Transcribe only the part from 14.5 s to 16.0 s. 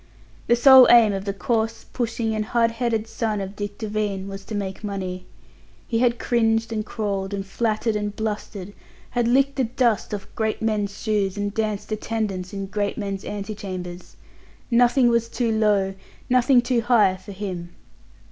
Nothing was too low,